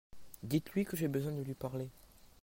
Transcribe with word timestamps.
Dites-lui 0.41 0.83
que 0.83 0.97
j'ai 0.97 1.07
besoin 1.07 1.31
de 1.31 1.43
lui 1.43 1.53
parler. 1.53 1.91